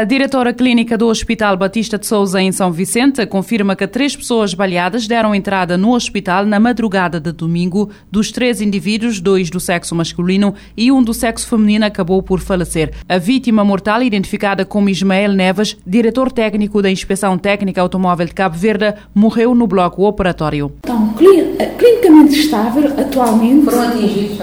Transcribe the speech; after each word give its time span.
A 0.00 0.04
diretora 0.04 0.54
clínica 0.54 0.96
do 0.96 1.08
Hospital 1.08 1.58
Batista 1.58 1.98
de 1.98 2.06
Souza, 2.06 2.40
em 2.40 2.50
São 2.52 2.72
Vicente, 2.72 3.26
confirma 3.26 3.76
que 3.76 3.86
três 3.86 4.16
pessoas 4.16 4.54
baleadas 4.54 5.06
deram 5.06 5.34
entrada 5.34 5.76
no 5.76 5.94
hospital 5.94 6.46
na 6.46 6.58
madrugada 6.58 7.20
de 7.20 7.30
domingo. 7.32 7.90
Dos 8.10 8.32
três 8.32 8.62
indivíduos, 8.62 9.20
dois 9.20 9.50
do 9.50 9.60
sexo 9.60 9.94
masculino 9.94 10.54
e 10.74 10.90
um 10.90 11.02
do 11.02 11.12
sexo 11.12 11.46
feminino 11.46 11.84
acabou 11.84 12.22
por 12.22 12.40
falecer. 12.40 12.94
A 13.06 13.18
vítima 13.18 13.62
mortal, 13.62 14.02
identificada 14.02 14.64
como 14.64 14.88
Ismael 14.88 15.34
Neves, 15.34 15.76
diretor 15.86 16.32
técnico 16.32 16.80
da 16.80 16.90
Inspeção 16.90 17.36
Técnica 17.36 17.82
Automóvel 17.82 18.24
de 18.24 18.32
Cabo 18.32 18.56
Verde, 18.56 18.94
morreu 19.14 19.54
no 19.54 19.66
bloco 19.66 20.04
operatório. 20.04 20.72
Então, 20.78 21.12
clinicamente 21.12 22.40
estável, 22.40 22.90
atualmente. 22.98 23.66
Foram 23.66 23.82
atingidos? 23.82 24.38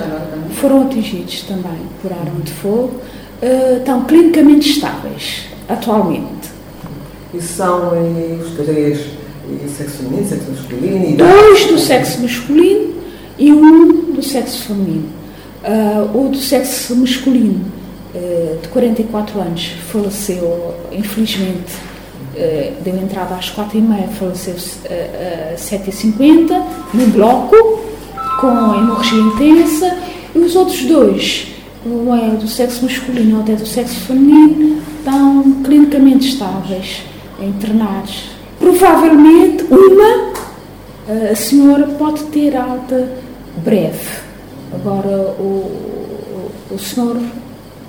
Foram 0.51 0.81
atingidos 0.83 1.41
também 1.41 1.79
por 1.99 2.13
arma 2.13 2.41
de 2.41 2.51
fogo 2.51 3.01
uh, 3.41 3.77
estão 3.77 4.03
clinicamente 4.05 4.69
estáveis, 4.69 5.45
atualmente. 5.67 6.49
E 7.33 7.41
são 7.41 7.93
eh, 7.93 8.37
os 8.41 8.51
três 8.55 9.17
e 9.49 9.69
sexo 9.69 9.97
feminino, 9.97 10.27
sexo 10.27 10.51
masculino? 10.51 11.09
E 11.09 11.13
Dois 11.13 11.65
do 11.65 11.77
sexo 11.77 12.21
masculino 12.21 12.93
e 13.37 13.51
um 13.51 14.13
do 14.13 14.23
sexo 14.23 14.67
feminino. 14.67 15.09
Uh, 15.63 16.25
o 16.25 16.29
do 16.29 16.37
sexo 16.37 16.95
masculino, 16.95 17.65
uh, 18.15 18.61
de 18.61 18.67
44 18.69 19.39
anos, 19.39 19.73
faleceu, 19.91 20.73
infelizmente, 20.91 21.73
uh, 22.35 22.83
deu 22.83 22.95
entrada 22.95 23.35
às 23.35 23.51
4h30, 23.51 24.07
faleceu 24.17 24.55
às 24.55 25.61
7h50, 25.61 26.63
no 26.93 27.07
bloco, 27.07 27.55
com 28.39 28.75
hemorragia 28.75 29.19
intensa, 29.19 29.97
e 30.33 30.39
os 30.39 30.55
outros 30.55 30.85
dois 30.85 31.56
ou 31.91 32.15
é 32.15 32.31
do 32.31 32.47
sexo 32.47 32.83
masculino 32.83 33.37
ou 33.37 33.41
até 33.41 33.55
do 33.55 33.65
sexo 33.65 33.99
feminino, 34.01 34.81
estão 34.97 35.63
clinicamente 35.63 36.29
estáveis, 36.29 37.03
internados. 37.39 38.31
Provavelmente 38.59 39.63
uma, 39.69 40.33
a 41.31 41.35
senhora 41.35 41.87
pode 41.87 42.23
ter 42.25 42.55
alta 42.55 43.09
breve. 43.63 44.27
Agora 44.73 45.35
o, 45.39 46.51
o, 46.71 46.75
o 46.75 46.79
senhor 46.79 47.15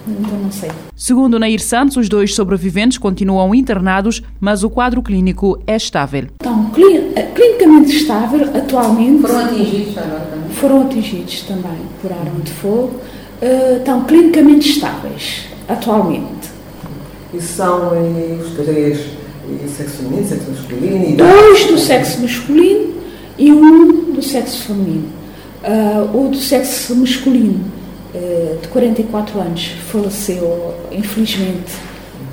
ainda 0.06 0.36
não 0.42 0.50
sei. 0.50 0.70
Segundo 0.94 1.38
Nair 1.38 1.60
Santos, 1.60 1.96
os 1.96 2.08
dois 2.08 2.34
sobreviventes 2.34 2.98
continuam 2.98 3.54
internados, 3.54 4.22
mas 4.40 4.62
o 4.62 4.70
quadro 4.70 5.02
clínico 5.02 5.60
é 5.66 5.76
estável. 5.76 6.24
Estão 6.40 6.70
clinicamente 6.70 7.96
estável 7.96 8.48
atualmente. 8.54 9.22
Foram 9.22 9.44
atingidos 9.44 9.98
agora 9.98 10.20
também? 10.20 10.50
Foram 10.50 10.82
atingidos 10.82 11.42
também 11.42 11.78
por 12.00 12.12
arma 12.12 12.40
de 12.42 12.52
fogo 12.52 13.00
uh, 13.42 13.76
estão 13.78 14.04
clinicamente 14.04 14.70
estáveis, 14.70 15.46
atualmente. 15.68 16.48
E 17.32 17.40
são 17.40 17.92
os 18.40 18.52
três 18.54 19.18
e 19.48 19.68
sexo 19.68 19.98
feminino, 19.98 20.28
sexo 20.28 20.50
masculino? 20.50 21.08
E 21.08 21.12
Dois 21.14 21.64
do 21.66 21.78
sexo 21.78 22.20
masculino 22.20 22.94
e 23.38 23.52
um 23.52 24.12
do 24.12 24.22
sexo 24.22 24.66
feminino. 24.66 25.08
Uh, 25.62 26.26
o 26.26 26.28
do 26.28 26.36
sexo 26.36 26.94
masculino, 26.94 27.64
uh, 28.14 28.58
de 28.60 28.68
44 28.68 29.40
anos, 29.40 29.72
faleceu, 29.90 30.74
infelizmente, 30.92 31.72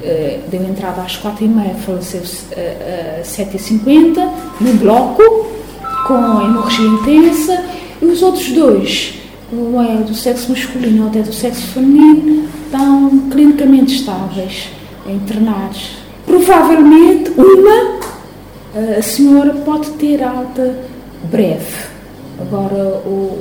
uh, 0.02 0.50
deu 0.50 0.64
entrada 0.64 1.02
às 1.02 1.18
4h30, 1.18 1.76
faleceu 1.86 2.22
às 2.22 3.28
7h50, 3.28 4.30
no 4.62 4.74
bloco, 4.74 5.24
com 6.08 6.42
hemorragia 6.42 6.86
intensa, 6.86 7.66
e 8.02 8.06
os 8.06 8.22
outros 8.22 8.52
dois 8.52 9.16
ou 9.58 9.82
é 9.82 9.98
do 9.98 10.14
sexo 10.14 10.52
masculino 10.52 11.04
ou 11.04 11.10
até 11.10 11.22
do 11.22 11.34
sexo 11.34 11.68
feminino, 11.68 12.48
estão 12.66 13.30
clinicamente 13.32 13.96
estáveis, 13.96 14.70
internados. 15.08 15.98
Provavelmente 16.26 17.32
uma, 17.32 18.00
a 18.98 19.02
senhora 19.02 19.54
pode 19.54 19.90
ter 19.92 20.24
alta 20.24 20.78
breve. 21.32 21.88
Agora 22.40 23.02
o, 23.06 23.38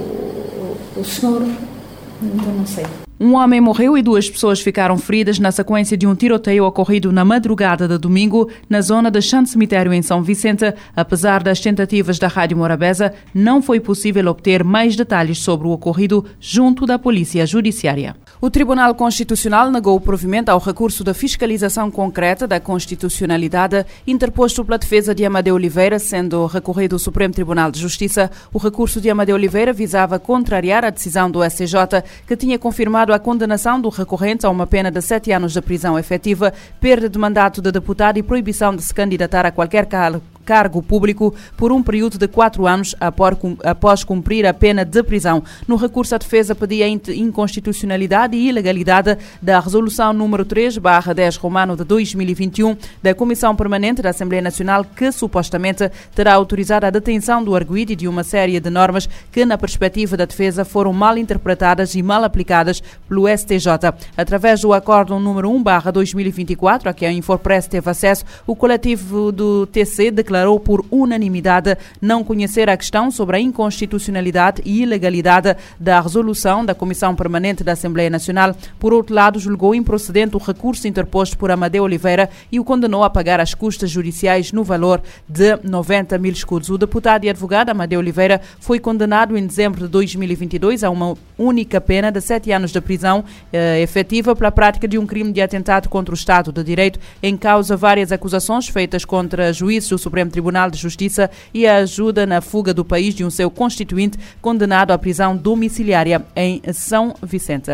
o, 0.96 1.04
senhor, 1.04 1.42
ainda 1.42 2.52
não 2.56 2.66
sei. 2.66 2.84
Um 3.18 3.34
homem 3.34 3.60
morreu 3.60 3.96
e 3.96 4.02
duas 4.02 4.28
pessoas 4.28 4.60
ficaram 4.60 4.98
feridas 4.98 5.38
na 5.38 5.52
sequência 5.52 5.96
de 5.96 6.04
um 6.04 6.16
tiroteio 6.16 6.64
ocorrido 6.64 7.12
na 7.12 7.24
madrugada 7.24 7.86
de 7.86 7.96
domingo 7.96 8.50
na 8.68 8.80
zona 8.80 9.08
de 9.08 9.22
Chante 9.22 9.50
Cemitério 9.50 9.92
em 9.92 10.02
São 10.02 10.20
Vicente. 10.20 10.74
Apesar 10.96 11.40
das 11.40 11.60
tentativas 11.60 12.18
da 12.18 12.26
Rádio 12.26 12.56
Morabeza, 12.56 13.14
não 13.32 13.62
foi 13.62 13.78
possível 13.78 14.26
obter 14.26 14.64
mais 14.64 14.96
detalhes 14.96 15.38
sobre 15.38 15.68
o 15.68 15.70
ocorrido 15.70 16.24
junto 16.40 16.86
da 16.86 16.98
Polícia 16.98 17.46
Judiciária. 17.46 18.16
O 18.44 18.50
Tribunal 18.50 18.94
Constitucional 18.94 19.70
negou 19.70 19.96
o 19.96 20.00
provimento 20.00 20.50
ao 20.50 20.58
recurso 20.58 21.02
da 21.02 21.14
fiscalização 21.14 21.90
concreta 21.90 22.46
da 22.46 22.60
constitucionalidade 22.60 23.86
interposto 24.06 24.62
pela 24.62 24.76
defesa 24.76 25.14
de 25.14 25.24
Amadeu 25.24 25.54
Oliveira, 25.54 25.98
sendo 25.98 26.44
recorrido 26.44 26.94
ao 26.94 26.98
Supremo 26.98 27.32
Tribunal 27.32 27.70
de 27.70 27.80
Justiça. 27.80 28.30
O 28.52 28.58
recurso 28.58 29.00
de 29.00 29.08
Amadeu 29.08 29.34
Oliveira 29.34 29.72
visava 29.72 30.18
contrariar 30.18 30.84
a 30.84 30.90
decisão 30.90 31.30
do 31.30 31.42
SCJ, 31.42 32.04
que 32.26 32.36
tinha 32.36 32.58
confirmado 32.58 33.14
a 33.14 33.18
condenação 33.18 33.80
do 33.80 33.88
recorrente 33.88 34.44
a 34.44 34.50
uma 34.50 34.66
pena 34.66 34.90
de 34.90 35.00
sete 35.00 35.32
anos 35.32 35.54
de 35.54 35.62
prisão 35.62 35.98
efetiva, 35.98 36.52
perda 36.78 37.08
de 37.08 37.18
mandato 37.18 37.62
de 37.62 37.72
deputado 37.72 38.18
e 38.18 38.22
proibição 38.22 38.76
de 38.76 38.82
se 38.82 38.92
candidatar 38.92 39.46
a 39.46 39.52
qualquer 39.52 39.86
cargo 39.86 40.20
cargo 40.44 40.82
público 40.82 41.34
por 41.56 41.72
um 41.72 41.82
período 41.82 42.18
de 42.18 42.28
quatro 42.28 42.66
anos 42.66 42.94
após 43.00 44.04
cumprir 44.04 44.46
a 44.46 44.54
pena 44.54 44.84
de 44.84 45.02
prisão. 45.02 45.42
No 45.66 45.76
recurso, 45.76 46.14
a 46.14 46.18
defesa 46.18 46.54
pedia 46.54 46.86
inconstitucionalidade 46.88 48.36
e 48.36 48.48
ilegalidade 48.48 49.16
da 49.40 49.58
resolução 49.58 50.12
número 50.12 50.44
3, 50.44 50.78
barra 50.78 51.12
10 51.12 51.36
romano 51.36 51.76
de 51.76 51.84
2021 51.84 52.76
da 53.02 53.14
Comissão 53.14 53.56
Permanente 53.56 54.02
da 54.02 54.10
Assembleia 54.10 54.42
Nacional 54.42 54.84
que 54.84 55.10
supostamente 55.10 55.90
terá 56.14 56.34
autorizado 56.34 56.86
a 56.86 56.90
detenção 56.90 57.42
do 57.42 57.56
arguído 57.56 57.92
e 57.92 57.96
de 57.96 58.06
uma 58.06 58.22
série 58.22 58.60
de 58.60 58.70
normas 58.70 59.08
que, 59.32 59.44
na 59.44 59.56
perspectiva 59.56 60.16
da 60.16 60.24
defesa, 60.24 60.64
foram 60.64 60.92
mal 60.92 61.16
interpretadas 61.16 61.94
e 61.94 62.02
mal 62.02 62.22
aplicadas 62.24 62.82
pelo 63.08 63.26
STJ. 63.28 63.68
Através 64.16 64.60
do 64.60 64.72
Acórdão 64.72 65.18
número 65.18 65.50
1, 65.50 65.62
barra 65.62 65.90
2024, 65.90 66.88
a 66.88 66.92
que 66.92 67.06
a 67.06 67.12
Infopress 67.12 67.66
teve 67.66 67.90
acesso, 67.90 68.24
o 68.46 68.54
coletivo 68.54 69.32
do 69.32 69.66
TC 69.66 70.10
declarou 70.10 70.33
declarou 70.34 70.58
por 70.58 70.84
unanimidade 70.90 71.78
não 72.00 72.24
conhecer 72.24 72.68
a 72.68 72.76
questão 72.76 73.08
sobre 73.08 73.36
a 73.36 73.40
inconstitucionalidade 73.40 74.60
e 74.64 74.82
ilegalidade 74.82 75.56
da 75.78 76.00
resolução 76.00 76.66
da 76.66 76.74
Comissão 76.74 77.14
Permanente 77.14 77.62
da 77.62 77.72
Assembleia 77.72 78.10
Nacional. 78.10 78.56
Por 78.80 78.92
outro 78.92 79.14
lado, 79.14 79.38
julgou 79.38 79.76
improcedente 79.76 80.34
o 80.34 80.40
recurso 80.40 80.88
interposto 80.88 81.38
por 81.38 81.52
Amadeu 81.52 81.84
Oliveira 81.84 82.28
e 82.50 82.58
o 82.58 82.64
condenou 82.64 83.04
a 83.04 83.10
pagar 83.10 83.38
as 83.38 83.54
custas 83.54 83.90
judiciais 83.90 84.50
no 84.50 84.64
valor 84.64 85.00
de 85.28 85.56
90 85.62 86.18
mil 86.18 86.32
escudos. 86.32 86.68
O 86.68 86.78
deputado 86.78 87.24
e 87.24 87.28
advogado 87.28 87.70
Amadeu 87.70 88.00
Oliveira 88.00 88.40
foi 88.58 88.80
condenado 88.80 89.38
em 89.38 89.46
dezembro 89.46 89.82
de 89.82 89.88
2022 89.88 90.82
a 90.82 90.90
uma 90.90 91.14
única 91.38 91.80
pena 91.80 92.10
de 92.10 92.20
sete 92.20 92.50
anos 92.50 92.72
de 92.72 92.80
prisão 92.80 93.24
eh, 93.52 93.80
efetiva 93.80 94.34
pela 94.34 94.50
prática 94.50 94.88
de 94.88 94.98
um 94.98 95.06
crime 95.06 95.32
de 95.32 95.40
atentado 95.40 95.88
contra 95.88 96.12
o 96.12 96.16
Estado 96.16 96.50
de 96.50 96.64
Direito, 96.64 96.98
em 97.22 97.36
causa 97.36 97.76
várias 97.76 98.10
acusações 98.10 98.68
feitas 98.68 99.04
contra 99.04 99.52
juízes 99.52 99.90
do 99.90 99.98
Supremo 99.98 100.23
Supremo 100.24 100.30
Tribunal 100.30 100.70
de 100.70 100.78
Justiça 100.78 101.30
e 101.52 101.66
a 101.66 101.76
ajuda 101.76 102.26
na 102.26 102.40
fuga 102.40 102.72
do 102.72 102.84
país 102.84 103.14
de 103.14 103.24
um 103.24 103.30
seu 103.30 103.50
constituinte 103.50 104.18
condenado 104.40 104.90
à 104.90 104.98
prisão 104.98 105.36
domiciliária 105.36 106.24
em 106.34 106.60
São 106.72 107.14
Vicente. 107.22 107.70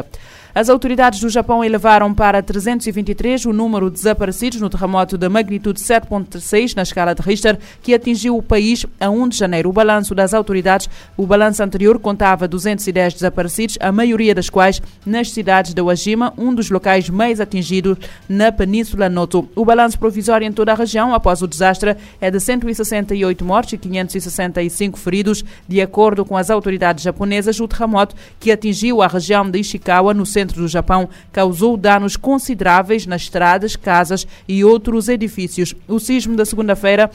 As 0.52 0.68
autoridades 0.68 1.20
do 1.20 1.28
Japão 1.28 1.62
elevaram 1.62 2.12
para 2.12 2.42
323 2.42 3.46
o 3.46 3.52
número 3.52 3.88
de 3.88 3.96
desaparecidos 3.96 4.60
no 4.60 4.68
terremoto 4.68 5.16
de 5.16 5.28
magnitude 5.28 5.80
7.6 5.80 6.74
na 6.74 6.82
escala 6.82 7.14
de 7.14 7.22
Richter, 7.22 7.56
que 7.80 7.94
atingiu 7.94 8.36
o 8.36 8.42
país 8.42 8.84
a 8.98 9.08
1 9.08 9.28
de 9.28 9.36
janeiro. 9.36 9.70
O 9.70 9.72
balanço 9.72 10.12
das 10.12 10.34
autoridades, 10.34 10.90
o 11.16 11.24
balanço 11.24 11.62
anterior 11.62 12.00
contava 12.00 12.48
210 12.48 13.14
desaparecidos, 13.14 13.78
a 13.80 13.92
maioria 13.92 14.34
das 14.34 14.50
quais 14.50 14.82
nas 15.06 15.30
cidades 15.30 15.72
de 15.72 15.80
Wajima, 15.80 16.34
um 16.36 16.52
dos 16.52 16.68
locais 16.68 17.08
mais 17.08 17.40
atingidos 17.40 17.96
na 18.28 18.50
Península 18.50 19.08
Noto. 19.08 19.48
O 19.54 19.64
balanço 19.64 20.00
provisório 20.00 20.46
em 20.46 20.52
toda 20.52 20.72
a 20.72 20.74
região 20.74 21.14
após 21.14 21.42
o 21.42 21.46
desastre 21.46 21.96
é 22.20 22.28
de 22.28 22.40
168 22.40 23.44
mortes 23.44 23.74
e 23.74 23.78
565 23.78 24.98
feridos, 24.98 25.44
de 25.68 25.80
acordo 25.80 26.24
com 26.24 26.36
as 26.36 26.50
autoridades 26.50 27.04
japonesas. 27.04 27.60
O 27.60 27.68
terremoto 27.68 28.16
que 28.40 28.50
atingiu 28.50 29.00
a 29.00 29.06
região 29.06 29.48
de 29.48 29.60
Ishikawa, 29.60 30.12
no 30.12 30.26
centro 30.26 30.39
centro 30.40 30.62
do 30.62 30.68
Japão 30.68 31.08
causou 31.30 31.76
danos 31.76 32.16
consideráveis 32.16 33.06
nas 33.06 33.22
estradas, 33.22 33.76
casas 33.76 34.26
e 34.48 34.64
outros 34.64 35.08
edifícios. 35.08 35.74
O 35.86 35.98
sismo 35.98 36.34
da 36.34 36.44
segunda-feira 36.44 37.10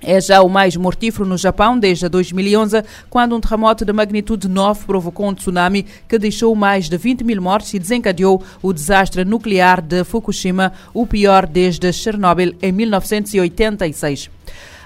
é 0.00 0.20
já 0.20 0.42
o 0.42 0.48
mais 0.48 0.76
mortífero 0.76 1.24
no 1.24 1.36
Japão 1.36 1.78
desde 1.78 2.08
2011, 2.08 2.82
quando 3.08 3.36
um 3.36 3.40
terremoto 3.40 3.84
de 3.84 3.92
magnitude 3.92 4.48
9 4.48 4.84
provocou 4.84 5.28
um 5.28 5.34
tsunami 5.34 5.86
que 6.08 6.18
deixou 6.18 6.54
mais 6.56 6.88
de 6.88 6.96
20 6.96 7.22
mil 7.22 7.40
mortes 7.40 7.74
e 7.74 7.78
desencadeou 7.78 8.42
o 8.60 8.72
desastre 8.72 9.24
nuclear 9.24 9.80
de 9.80 10.02
Fukushima, 10.04 10.72
o 10.92 11.06
pior 11.06 11.46
desde 11.46 11.92
Chernobyl 11.92 12.54
em 12.60 12.72
1986. 12.72 14.28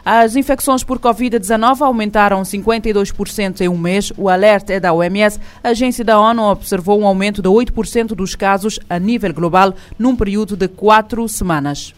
As 0.09 0.37
infecções 0.37 0.85
por 0.85 1.01
Covid-19 1.01 1.81
aumentaram 1.81 2.41
52% 2.43 3.63
em 3.63 3.69
um 3.69 3.77
mês. 3.77 4.13
O 4.17 4.29
alerta 4.29 4.73
é 4.73 4.79
da 4.79 4.93
OMS. 4.93 5.41
A 5.65 5.71
agência 5.71 6.05
da 6.05 6.17
ONU 6.17 6.45
observou 6.45 7.01
um 7.01 7.05
aumento 7.09 7.43
de 7.43 7.49
8% 7.49 8.15
dos 8.15 8.37
casos 8.37 8.79
a 8.89 9.01
nível 9.01 9.35
global 9.35 9.75
num 9.99 10.15
período 10.15 10.57
de 10.57 10.69
quatro 10.69 11.29
semanas. 11.29 11.93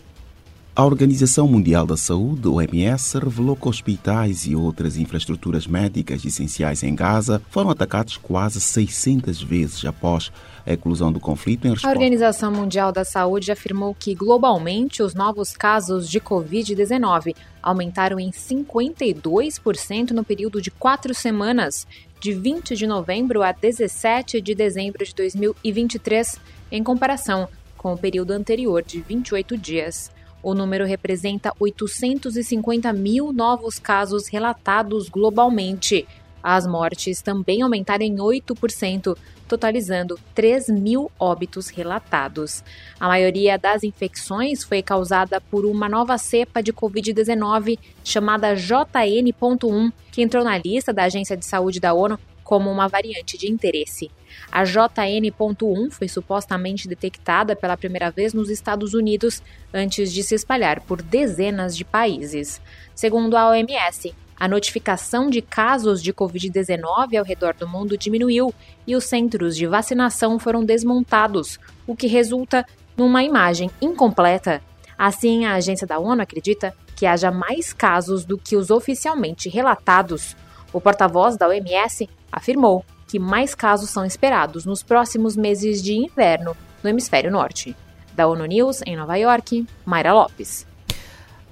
A 0.78 0.84
Organização 0.84 1.48
Mundial 1.48 1.84
da 1.84 1.96
Saúde, 1.96 2.46
OMS, 2.46 3.19
revelou 3.19 3.56
que 3.56 3.69
hospitais 3.69 4.46
e 4.46 4.54
outras 4.54 4.96
infraestruturas 4.96 5.66
médicas 5.66 6.25
essenciais 6.25 6.84
em 6.84 6.94
Gaza 6.94 7.42
foram 7.50 7.70
atacados 7.70 8.16
quase 8.16 8.60
600 8.60 9.42
vezes 9.42 9.84
após 9.84 10.30
a 10.64 10.72
eclosão 10.72 11.10
do 11.10 11.19
conflito 11.19 11.66
em 11.66 11.70
resposta. 11.70 11.88
A 11.88 11.90
Organização 11.90 12.52
Mundial 12.52 12.92
da 12.92 13.04
Saúde 13.04 13.50
afirmou 13.50 13.92
que, 13.92 14.14
globalmente, 14.14 15.02
os 15.02 15.14
novos 15.14 15.52
casos 15.52 16.08
de 16.08 16.20
Covid-19 16.20 17.34
aumentaram 17.60 18.20
em 18.20 18.31
52% 18.31 20.12
no 20.12 20.22
período 20.22 20.62
de 20.62 20.70
quatro 20.70 21.12
semanas, 21.12 21.88
de 22.20 22.32
20 22.32 22.76
de 22.76 22.86
novembro 22.86 23.42
a 23.42 23.50
17 23.50 24.40
de 24.40 24.54
dezembro 24.54 25.04
de 25.04 25.12
2023, 25.12 26.36
em 26.70 26.84
comparação 26.84 27.48
com 27.76 27.92
o 27.92 27.98
período 27.98 28.31
anterior 28.31 28.81
de 28.81 29.00
28 29.00 29.58
dias. 29.58 30.16
O 30.43 30.55
número 30.55 30.85
representa 30.85 31.52
850 31.58 32.93
mil 32.93 33.32
novos 33.32 33.79
casos 33.79 34.29
relatados 34.29 35.08
globalmente. 35.08 36.06
As 36.43 36.67
mortes 36.67 37.20
também 37.20 37.62
aumentaram 37.62 38.05
em 38.05 38.17
8%, 38.17 39.17
totalizando 39.49 40.19
3 40.35 40.69
mil 40.69 41.11
óbitos 41.19 41.69
relatados. 41.69 42.62
A 43.00 43.08
maioria 43.08 43.58
das 43.58 43.82
infecções 43.82 44.62
foi 44.62 44.81
causada 44.81 45.40
por 45.40 45.67
uma 45.67 45.88
nova 45.88 46.17
cepa 46.17 46.62
de 46.62 46.73
Covid-19 46.73 47.79
chamada 48.05 48.55
JN.1, 48.55 49.93
que 50.12 50.23
entrou 50.23 50.44
na 50.44 50.56
lista 50.56 50.93
da 50.93 51.05
Agência 51.05 51.37
de 51.37 51.44
Saúde 51.44 51.81
da 51.81 51.93
ONU 51.93 52.19
como 52.44 52.70
uma 52.70 52.88
variante 52.88 53.37
de 53.37 53.50
interesse. 53.50 54.11
A 54.50 54.64
JN.1 54.64 55.90
foi 55.90 56.08
supostamente 56.08 56.88
detectada 56.88 57.54
pela 57.54 57.76
primeira 57.76 58.10
vez 58.10 58.32
nos 58.34 58.50
Estados 58.50 58.94
Unidos 58.94 59.42
antes 59.72 60.12
de 60.12 60.22
se 60.22 60.34
espalhar 60.34 60.80
por 60.80 61.02
dezenas 61.02 61.76
de 61.76 61.84
países. 61.84 62.60
Segundo 62.94 63.36
a 63.36 63.50
OMS, 63.50 64.14
a 64.38 64.46
notificação 64.46 65.28
de 65.28 65.42
casos 65.42 66.00
de 66.00 66.12
Covid-19 66.12 67.19
ao 67.19 67.25
redor 67.25 67.54
do 67.54 67.66
mundo 67.66 67.98
diminuiu 67.98 68.54
e 68.86 68.94
os 68.94 69.04
centros 69.04 69.56
de 69.56 69.66
vacinação 69.66 70.38
foram 70.38 70.64
desmontados, 70.64 71.58
o 71.86 71.96
que 71.96 72.06
resulta 72.06 72.64
numa 72.96 73.24
imagem 73.24 73.69
incompleta. 73.81 74.62
Assim, 74.96 75.44
a 75.44 75.54
agência 75.54 75.86
da 75.86 75.98
ONU 75.98 76.22
acredita 76.22 76.72
que 76.94 77.06
haja 77.06 77.31
mais 77.31 77.72
casos 77.72 78.24
do 78.24 78.38
que 78.38 78.56
os 78.56 78.70
oficialmente 78.70 79.48
relatados. 79.48 80.36
O 80.72 80.81
porta-voz 80.81 81.36
da 81.36 81.48
OMS 81.48 82.08
afirmou 82.31 82.84
que 83.08 83.19
mais 83.19 83.55
casos 83.55 83.90
são 83.90 84.05
esperados 84.05 84.66
nos 84.66 84.82
próximos 84.82 85.34
meses 85.34 85.82
de 85.82 85.94
inverno 85.94 86.55
no 86.84 86.90
hemisfério 86.90 87.31
norte. 87.31 87.75
Da 88.12 88.28
ONU 88.28 88.44
News, 88.44 88.82
em 88.84 88.96
Nova 88.96 89.16
York, 89.16 89.66
Mayra 89.84 90.12
Lopes. 90.12 90.68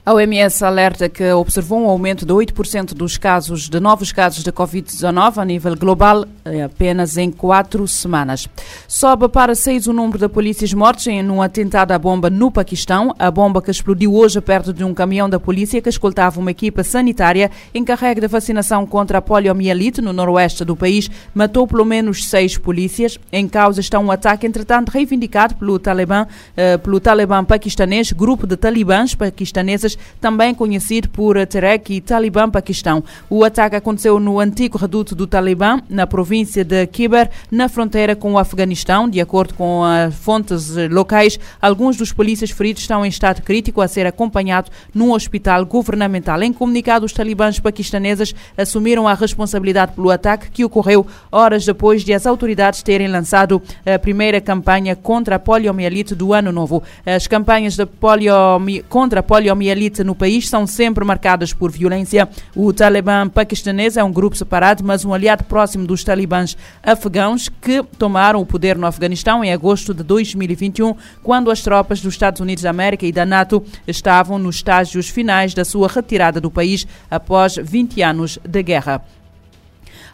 A 0.09 0.15
OMS 0.15 0.65
alerta 0.65 1.09
que 1.09 1.33
observou 1.33 1.81
um 1.81 1.89
aumento 1.89 2.25
de 2.25 2.33
8% 2.33 2.95
dos 2.95 3.19
casos 3.19 3.69
de 3.69 3.81
novos 3.81 4.13
casos 4.13 4.45
de 4.45 4.53
Covid-19 4.53 5.39
a 5.39 5.45
nível 5.45 5.75
global 5.75 6.25
eh, 6.45 6.63
apenas 6.63 7.17
em 7.17 7.29
quatro 7.29 7.89
semanas. 7.89 8.49
Sobe 8.87 9.29
para 9.29 9.53
seis 9.57 9.89
o 9.89 9.93
número 9.93 10.17
de 10.17 10.29
polícias 10.29 10.73
mortos 10.73 11.09
em 11.09 11.29
um 11.29 11.43
atentado 11.43 11.91
à 11.91 11.99
bomba 11.99 12.31
no 12.31 12.53
Paquistão. 12.53 13.13
A 13.19 13.33
bomba 13.33 13.61
que 13.61 13.69
explodiu 13.69 14.15
hoje 14.15 14.41
perto 14.41 14.73
de 14.73 14.85
um 14.85 14.95
caminhão 14.95 15.29
da 15.29 15.41
polícia 15.41 15.83
que 15.83 15.89
escoltava 15.89 16.39
uma 16.39 16.53
equipa 16.53 16.85
sanitária 16.85 17.51
encarregue 17.75 18.21
de 18.21 18.29
vacinação 18.29 18.87
contra 18.87 19.19
a 19.19 19.21
poliomielite 19.21 20.01
no 20.01 20.13
noroeste 20.13 20.65
do 20.65 20.77
país 20.77 21.11
matou 21.35 21.67
pelo 21.67 21.85
menos 21.85 22.29
seis 22.29 22.57
polícias. 22.57 23.19
Em 23.33 23.49
causa 23.49 23.81
está 23.81 23.99
um 23.99 24.13
ataque, 24.13 24.47
entretanto, 24.47 24.91
reivindicado 24.91 25.57
pelo 25.57 25.81
Talibã, 25.81 26.29
eh, 26.57 26.77
pelo 26.77 27.01
Talibã 27.01 27.45
paquistanês, 27.45 28.13
grupo 28.13 28.47
de 28.47 28.57
talibãs 28.57 29.13
paquistaneses 29.13 29.96
também 30.21 30.55
conhecido 30.55 31.09
por 31.09 31.45
Terek 31.47 31.95
e 31.95 32.01
Talibã 32.01 32.49
Paquistão. 32.51 33.03
O 33.29 33.45
ataque 33.45 33.77
aconteceu 33.77 34.19
no 34.19 34.41
antigo 34.41 34.79
reduto 34.79 35.15
do 35.15 35.27
Talibã, 35.27 35.81
na 35.89 36.07
província 36.07 36.65
de 36.65 36.87
Kiber, 36.87 37.31
na 37.51 37.69
fronteira 37.69 38.17
com 38.17 38.33
o 38.33 38.39
Afeganistão. 38.39 39.09
De 39.09 39.21
acordo 39.21 39.55
com 39.55 39.83
fontes 40.13 40.75
locais, 40.91 41.39
alguns 41.61 41.97
dos 41.97 42.13
polícias 42.13 42.51
feridos 42.51 42.83
estão 42.83 43.05
em 43.05 43.09
estado 43.09 43.43
crítico 43.43 43.81
a 43.81 43.89
ser 43.89 44.07
acompanhado 44.07 44.71
num 44.95 45.13
hospital 45.13 45.65
governamental. 45.65 46.43
Em 46.43 46.53
comunicado, 46.53 47.07
os 47.07 47.13
talibãs 47.13 47.61
paquistaneses 47.61 48.35
assumiram 48.57 49.07
a 49.07 49.15
responsabilidade 49.15 49.93
pelo 49.93 50.11
ataque 50.11 50.51
que 50.51 50.65
ocorreu 50.65 51.07
horas 51.31 51.65
depois 51.65 52.03
de 52.03 52.13
as 52.13 52.27
autoridades 52.27 52.83
terem 52.83 53.09
lançado 53.09 53.63
a 53.85 53.99
primeira 53.99 54.41
campanha 54.41 54.97
contra 54.97 55.37
a 55.37 55.39
poliomielite 55.39 56.15
do 56.15 56.33
ano 56.33 56.51
novo. 56.51 56.83
As 57.05 57.27
campanhas 57.27 57.77
de 57.77 57.87
poliomi 57.87 58.83
contra 58.89 59.21
a 59.21 59.23
poliomielite 59.23 59.86
elite 59.87 60.05
no 60.05 60.15
país 60.15 60.49
são 60.49 60.67
sempre 60.67 61.05
marcadas 61.05 61.53
por 61.53 61.71
violência. 61.71 62.29
O 62.55 62.73
Talibã 62.73 63.29
paquistanês 63.29 63.97
é 63.97 64.05
um 64.05 64.13
grupo 64.13 64.37
separado, 64.37 64.85
mas 64.85 65.05
um 65.05 65.15
aliado 65.15 65.45
próximo 65.45 65.87
dos 65.87 66.03
talibãs 66.03 66.57
afegãos 66.83 67.49
que 67.49 67.83
tomaram 67.99 68.41
o 68.41 68.47
poder 68.47 68.77
no 68.77 68.87
Afeganistão 68.87 69.45
em 69.45 69.53
agosto 69.53 69.95
de 69.95 70.03
2021, 70.03 70.95
quando 71.23 71.51
as 71.51 71.63
tropas 71.63 72.01
dos 72.01 72.15
Estados 72.15 72.41
Unidos 72.41 72.65
da 72.65 72.71
América 72.71 73.07
e 73.07 73.13
da 73.13 73.25
NATO 73.25 73.63
estavam 73.87 74.39
nos 74.39 74.57
estágios 74.57 75.09
finais 75.09 75.55
da 75.55 75.65
sua 75.65 75.89
retirada 75.89 76.41
do 76.41 76.51
país 76.51 76.87
após 77.11 77.57
20 77.57 78.03
anos 78.03 78.39
de 78.45 78.63
guerra. 78.63 79.03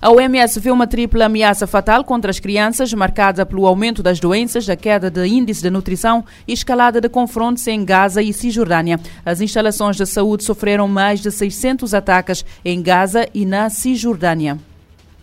A 0.03 0.11
OMS 0.11 0.59
vê 0.59 0.73
uma 0.73 0.85
tripla 0.85 1.27
ameaça 1.27 1.65
fatal 1.65 2.03
contra 2.03 2.29
as 2.29 2.41
crianças, 2.41 2.93
marcada 2.93 3.47
pelo 3.47 3.65
aumento 3.65 4.03
das 4.03 4.19
doenças, 4.19 4.69
a 4.69 4.75
queda 4.75 5.09
de 5.09 5.25
índice 5.29 5.63
de 5.63 5.71
nutrição 5.71 6.25
e 6.45 6.53
escalada 6.53 7.01
de 7.01 7.09
confrontos 7.09 7.65
em 7.69 7.85
Gaza 7.85 8.21
e 8.21 8.33
Cisjordânia. 8.33 8.99
As 9.25 9.41
instalações 9.41 9.95
de 9.95 10.05
saúde 10.05 10.43
sofreram 10.43 10.89
mais 10.89 11.21
de 11.21 11.31
600 11.31 11.95
ataques 11.95 12.45
em 12.65 12.83
Gaza 12.83 13.29
e 13.33 13.47
na 13.47 13.71
Cisjordânia. 13.71 14.59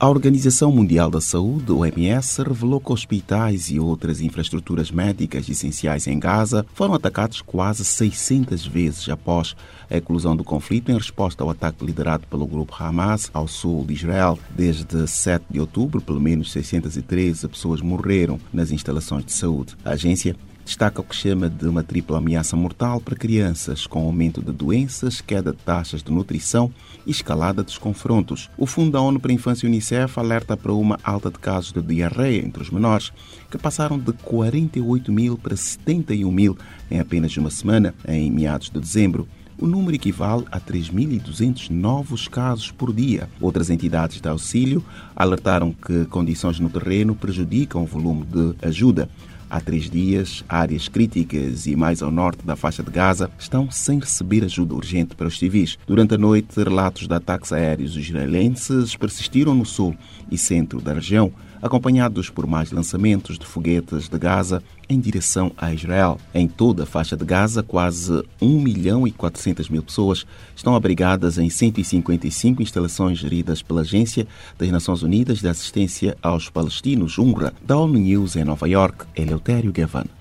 A 0.02 0.08
Organização 0.08 0.72
Mundial 0.72 1.12
da 1.12 1.20
Saúde, 1.20 1.74
OMS, 1.74 2.42
revelou 2.42 2.80
que 2.80 2.94
hospitais 2.94 3.70
e 3.70 3.82
outras 3.82 4.22
infraestruturas 4.22 4.90
médicas 4.92 5.50
essenciais 5.50 6.08
em 6.08 6.18
Gaza 6.18 6.66
foram 6.74 6.94
atacados 6.94 7.42
quase 7.42 7.84
600 7.84 8.66
vezes 8.66 9.10
após 9.10 9.58
a 9.92 9.98
eclosão 9.98 10.38
do 10.38 10.44
conflito 10.46 10.90
em 10.90 10.96
resposta 10.96 11.44
ao 11.44 11.50
ataque 11.50 11.86
liderado 11.86 12.26
pelo 12.28 12.48
grupo 12.48 12.74
Hamas 12.82 13.30
ao 13.34 13.46
sul 13.46 13.84
de 13.86 13.94
Israel. 13.94 14.40
Desde 14.56 15.06
7 15.06 15.44
de 15.50 15.60
outubro, 15.60 16.00
pelo 16.00 16.22
menos 16.22 16.50
613 16.54 17.50
pessoas 17.50 17.82
morreram 17.82 18.40
nas 18.54 18.72
instalações 18.72 19.26
de 19.26 19.34
saúde. 19.34 19.76
A 19.84 19.90
agência 19.90 20.34
destaca 20.70 21.02
o 21.02 21.04
que 21.04 21.16
chama 21.16 21.50
de 21.50 21.68
uma 21.68 21.82
tripla 21.82 22.20
ameaça 22.20 22.56
mortal 22.56 23.02
para 23.02 23.16
crianças, 23.16 23.88
com 23.88 24.06
aumento 24.06 24.40
de 24.40 24.52
doenças, 24.52 25.20
queda 25.20 25.52
de 25.52 25.58
taxas 25.58 26.04
de 26.04 26.12
nutrição 26.12 26.72
e 27.08 27.12
escalada 27.12 27.64
dos 27.64 27.80
confrontos. 27.80 28.52
O 28.56 28.68
Fundo 28.68 28.92
da 28.92 29.02
ONU 29.02 29.20
para 29.20 29.32
a 29.32 29.34
Infância 29.34 29.68
Unicef 29.68 30.20
alerta 30.20 30.56
para 30.56 30.72
uma 30.72 31.00
alta 31.04 31.32
de 31.32 31.40
casos 31.40 31.72
de 31.72 31.82
diarreia 31.82 32.46
entre 32.46 32.62
os 32.62 32.70
menores, 32.70 33.12
que 33.50 33.58
passaram 33.58 33.98
de 33.98 34.14
48 34.14 35.12
mil 35.12 35.40
para 35.40 35.56
71 35.56 36.32
mil 36.32 36.56
em 36.92 37.00
apenas 37.00 37.36
uma 37.36 37.50
semana, 37.50 37.96
em 38.08 38.30
meados 38.30 38.70
de 38.70 38.80
dezembro. 38.80 39.28
O 39.58 39.66
número 39.66 39.96
equivale 39.96 40.46
a 40.52 40.60
3.200 40.60 41.72
novos 41.72 42.28
casos 42.28 42.70
por 42.70 42.94
dia. 42.94 43.28
Outras 43.42 43.72
entidades 43.72 44.22
de 44.22 44.30
auxílio 44.30 44.86
alertaram 45.16 45.74
que 45.74 46.06
condições 46.06 46.60
no 46.60 46.70
terreno 46.70 47.16
prejudicam 47.16 47.82
o 47.82 47.88
volume 47.88 48.24
de 48.26 48.56
ajuda. 48.62 49.10
Há 49.50 49.60
três 49.60 49.90
dias, 49.90 50.46
áreas 50.48 50.88
críticas 50.88 51.66
e 51.66 51.76
mais 51.76 52.04
ao 52.04 52.12
norte 52.12 52.46
da 52.46 52.56
faixa 52.56 52.84
de 52.84 52.92
Gaza 52.92 53.32
estão 53.40 53.72
sem 53.72 53.98
receber 53.98 54.44
ajuda 54.44 54.76
urgente 54.76 55.16
para 55.16 55.28
os 55.28 55.40
civis. 55.40 55.76
Durante 55.88 56.14
a 56.14 56.18
noite, 56.20 56.62
relatos 56.62 57.08
de 57.08 57.14
ataques 57.16 57.52
aéreos 57.52 57.98
israelenses 57.98 58.96
persistiram 58.96 59.56
no 59.56 59.66
sul 59.66 59.96
e 60.30 60.38
centro 60.38 60.80
da 60.80 60.94
região 60.94 61.32
acompanhados 61.62 62.30
por 62.30 62.48
mais 62.48 62.72
lançamentos 62.72 63.38
de 63.38 63.46
foguetes 63.46 64.08
de 64.08 64.18
Gaza 64.18 64.64
em 64.90 65.00
direção 65.00 65.52
a 65.58 65.74
Israel. 65.74 66.18
Em 66.34 66.48
toda 66.48 66.84
a 66.84 66.86
faixa 66.86 67.16
de 67.16 67.24
Gaza, 67.24 67.62
quase 67.64 68.24
1 68.42 68.62
milhão 68.62 69.08
e 69.08 69.12
400 69.12 69.70
mil 69.70 69.84
pessoas 69.84 70.26
estão 70.56 70.76
abrigadas 70.76 71.38
em 71.38 71.50
155 71.50 72.62
instalações 72.62 73.18
geridas 73.18 73.62
pela 73.62 73.82
Agência 73.82 74.28
das 74.58 74.70
Nações 74.70 75.04
Unidas 75.04 75.40
de 75.40 75.48
Assistência 75.48 76.18
aos 76.22 76.50
Palestinos, 76.50 77.18
UNRWA, 77.18 77.54
da 77.66 77.78
ONU 77.78 78.00
News 78.00 78.36
em 78.36 78.44
Nova 78.44 78.68
York, 78.68 79.06
Eleutério 79.16 79.72
Gavan. 79.72 80.19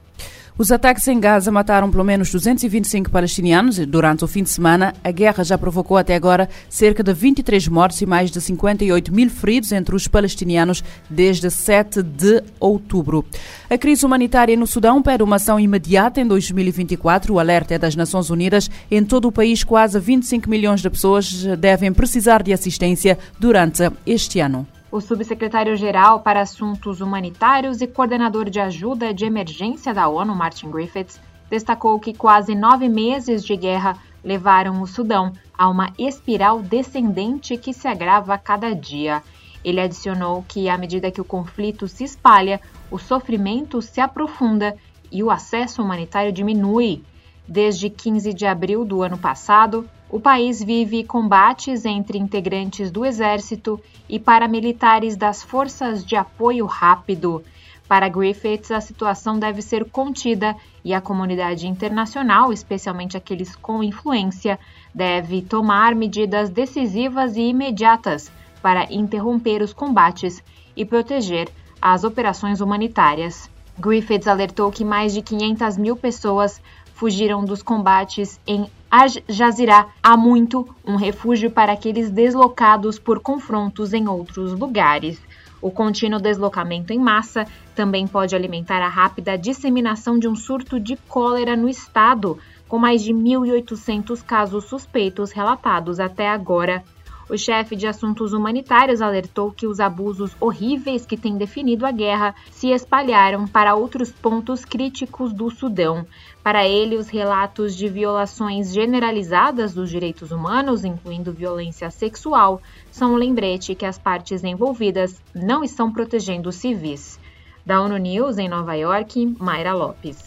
Os 0.58 0.72
ataques 0.72 1.06
em 1.06 1.20
Gaza 1.20 1.52
mataram 1.52 1.88
pelo 1.88 2.02
menos 2.02 2.32
225 2.32 3.12
palestinianos 3.12 3.78
durante 3.86 4.24
o 4.24 4.26
fim 4.26 4.42
de 4.42 4.50
semana. 4.50 4.92
A 5.04 5.12
guerra 5.12 5.44
já 5.44 5.56
provocou 5.56 5.96
até 5.96 6.16
agora 6.16 6.48
cerca 6.68 7.00
de 7.00 7.14
23 7.14 7.68
mortos 7.68 8.02
e 8.02 8.06
mais 8.06 8.28
de 8.28 8.40
58 8.40 9.14
mil 9.14 9.30
feridos 9.30 9.70
entre 9.70 9.94
os 9.94 10.08
palestinianos 10.08 10.82
desde 11.08 11.48
7 11.48 12.02
de 12.02 12.42
outubro. 12.58 13.24
A 13.70 13.78
crise 13.78 14.04
humanitária 14.04 14.56
no 14.56 14.66
Sudão 14.66 15.00
pede 15.00 15.22
uma 15.22 15.36
ação 15.36 15.60
imediata 15.60 16.20
em 16.20 16.26
2024. 16.26 17.34
O 17.34 17.38
alerta 17.38 17.74
é 17.74 17.78
das 17.78 17.94
Nações 17.94 18.28
Unidas. 18.28 18.68
Em 18.90 19.04
todo 19.04 19.28
o 19.28 19.32
país, 19.32 19.62
quase 19.62 20.00
25 20.00 20.50
milhões 20.50 20.80
de 20.80 20.90
pessoas 20.90 21.44
devem 21.56 21.92
precisar 21.92 22.42
de 22.42 22.52
assistência 22.52 23.16
durante 23.38 23.88
este 24.04 24.40
ano. 24.40 24.66
O 24.90 25.02
subsecretário-geral 25.02 26.20
para 26.20 26.40
Assuntos 26.40 27.02
Humanitários 27.02 27.82
e 27.82 27.86
coordenador 27.86 28.48
de 28.48 28.58
ajuda 28.58 29.12
de 29.12 29.26
emergência 29.26 29.92
da 29.92 30.08
ONU, 30.08 30.34
Martin 30.34 30.70
Griffiths, 30.70 31.20
destacou 31.50 32.00
que 32.00 32.14
quase 32.14 32.54
nove 32.54 32.88
meses 32.88 33.44
de 33.44 33.54
guerra 33.54 33.98
levaram 34.24 34.80
o 34.80 34.86
Sudão 34.86 35.32
a 35.56 35.68
uma 35.68 35.92
espiral 35.98 36.62
descendente 36.62 37.58
que 37.58 37.74
se 37.74 37.86
agrava 37.86 38.32
a 38.32 38.38
cada 38.38 38.74
dia. 38.74 39.22
Ele 39.62 39.78
adicionou 39.78 40.42
que, 40.48 40.70
à 40.70 40.78
medida 40.78 41.10
que 41.10 41.20
o 41.20 41.24
conflito 41.24 41.86
se 41.86 42.04
espalha, 42.04 42.58
o 42.90 42.98
sofrimento 42.98 43.82
se 43.82 44.00
aprofunda 44.00 44.74
e 45.12 45.22
o 45.22 45.30
acesso 45.30 45.82
humanitário 45.82 46.32
diminui. 46.32 47.02
Desde 47.46 47.90
15 47.90 48.32
de 48.32 48.46
abril 48.46 48.86
do 48.86 49.02
ano 49.02 49.18
passado, 49.18 49.86
o 50.10 50.18
país 50.18 50.62
vive 50.62 51.04
combates 51.04 51.84
entre 51.84 52.18
integrantes 52.18 52.90
do 52.90 53.04
exército 53.04 53.78
e 54.08 54.18
paramilitares 54.18 55.16
das 55.16 55.42
Forças 55.42 56.04
de 56.04 56.16
Apoio 56.16 56.64
Rápido. 56.64 57.44
Para 57.86 58.08
Griffiths, 58.08 58.70
a 58.70 58.80
situação 58.80 59.38
deve 59.38 59.60
ser 59.60 59.84
contida 59.84 60.56
e 60.84 60.94
a 60.94 61.00
comunidade 61.00 61.66
internacional, 61.66 62.52
especialmente 62.52 63.16
aqueles 63.16 63.54
com 63.56 63.82
influência, 63.82 64.58
deve 64.94 65.42
tomar 65.42 65.94
medidas 65.94 66.48
decisivas 66.48 67.36
e 67.36 67.42
imediatas 67.42 68.30
para 68.62 68.90
interromper 68.90 69.62
os 69.62 69.72
combates 69.72 70.42
e 70.74 70.84
proteger 70.84 71.48
as 71.80 72.02
operações 72.02 72.60
humanitárias. 72.60 73.50
Griffiths 73.78 74.26
alertou 74.26 74.72
que 74.72 74.84
mais 74.84 75.12
de 75.12 75.22
500 75.22 75.76
mil 75.76 75.96
pessoas 75.96 76.60
fugiram 76.98 77.44
dos 77.44 77.62
combates 77.62 78.40
em 78.44 78.68
Al-Jazira 78.90 79.86
há 80.02 80.16
muito 80.16 80.68
um 80.84 80.96
refúgio 80.96 81.48
para 81.48 81.72
aqueles 81.72 82.10
deslocados 82.10 82.98
por 82.98 83.20
confrontos 83.20 83.92
em 83.92 84.08
outros 84.08 84.52
lugares. 84.52 85.20
O 85.62 85.70
contínuo 85.70 86.20
deslocamento 86.20 86.92
em 86.92 86.98
massa 86.98 87.46
também 87.72 88.04
pode 88.04 88.34
alimentar 88.34 88.82
a 88.82 88.88
rápida 88.88 89.38
disseminação 89.38 90.18
de 90.18 90.26
um 90.26 90.34
surto 90.34 90.80
de 90.80 90.96
cólera 91.08 91.56
no 91.56 91.68
estado, 91.68 92.36
com 92.66 92.80
mais 92.80 93.00
de 93.00 93.12
1.800 93.14 94.20
casos 94.24 94.64
suspeitos 94.64 95.30
relatados 95.30 96.00
até 96.00 96.28
agora. 96.28 96.82
O 97.28 97.36
chefe 97.36 97.76
de 97.76 97.86
assuntos 97.86 98.32
humanitários 98.32 99.02
alertou 99.02 99.52
que 99.52 99.66
os 99.66 99.80
abusos 99.80 100.34
horríveis 100.40 101.04
que 101.04 101.16
têm 101.16 101.36
definido 101.36 101.84
a 101.84 101.90
guerra 101.90 102.34
se 102.50 102.68
espalharam 102.70 103.46
para 103.46 103.74
outros 103.74 104.10
pontos 104.10 104.64
críticos 104.64 105.34
do 105.34 105.50
Sudão. 105.50 106.06
Para 106.42 106.66
ele, 106.66 106.96
os 106.96 107.08
relatos 107.08 107.76
de 107.76 107.86
violações 107.86 108.72
generalizadas 108.72 109.74
dos 109.74 109.90
direitos 109.90 110.30
humanos, 110.30 110.86
incluindo 110.86 111.30
violência 111.30 111.90
sexual, 111.90 112.62
são 112.90 113.12
um 113.12 113.16
lembrete 113.16 113.74
que 113.74 113.84
as 113.84 113.98
partes 113.98 114.42
envolvidas 114.42 115.20
não 115.34 115.62
estão 115.62 115.92
protegendo 115.92 116.48
os 116.48 116.56
civis. 116.56 117.20
Da 117.66 117.82
ONU 117.82 117.98
News, 117.98 118.38
em 118.38 118.48
Nova 118.48 118.74
York, 118.74 119.36
Mayra 119.38 119.74
Lopes. 119.74 120.24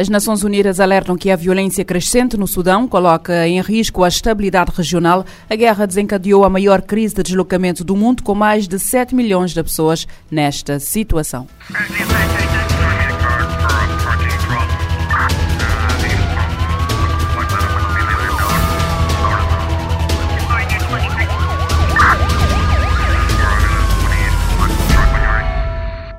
As 0.00 0.08
Nações 0.08 0.42
Unidas 0.42 0.80
alertam 0.80 1.14
que 1.14 1.30
a 1.30 1.36
violência 1.36 1.84
crescente 1.84 2.34
no 2.34 2.46
Sudão 2.46 2.88
coloca 2.88 3.46
em 3.46 3.60
risco 3.60 4.02
a 4.02 4.08
estabilidade 4.08 4.72
regional. 4.74 5.26
A 5.46 5.54
guerra 5.54 5.84
desencadeou 5.84 6.42
a 6.42 6.48
maior 6.48 6.80
crise 6.80 7.14
de 7.14 7.22
deslocamento 7.22 7.84
do 7.84 7.94
mundo, 7.94 8.22
com 8.22 8.34
mais 8.34 8.66
de 8.66 8.78
7 8.78 9.14
milhões 9.14 9.50
de 9.50 9.62
pessoas 9.62 10.08
nesta 10.30 10.80
situação. 10.80 11.46